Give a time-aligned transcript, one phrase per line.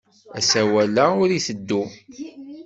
[0.39, 1.83] Asawal-a ur itteddu.